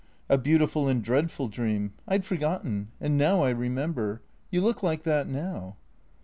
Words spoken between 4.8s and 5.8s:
like that now."